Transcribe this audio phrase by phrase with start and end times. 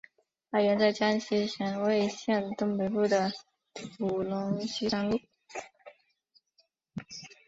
[0.49, 3.31] 发源在江西省婺源县东北部的
[3.99, 5.21] 五龙山西南麓。